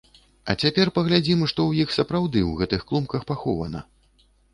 [0.51, 3.83] А цяпер паглядзім, што ў іх сапраўды ў гэтых клумках пахована.